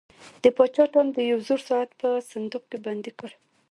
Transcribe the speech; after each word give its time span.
پاچا 0.55 0.83
ټام 0.91 1.07
د 1.13 1.17
یو 1.31 1.39
زوړ 1.47 1.61
ساعت 1.69 1.89
په 2.01 2.09
صندوق 2.31 2.63
کې 2.69 2.77
بندي 2.85 3.11
کړ. 3.19 3.29